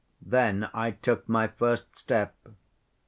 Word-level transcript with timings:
Then 0.23 0.67
I 0.73 0.89
took 0.89 1.29
my 1.29 1.45
first 1.47 1.95
step. 1.95 2.35